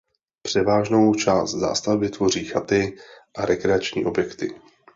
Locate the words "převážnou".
0.41-1.13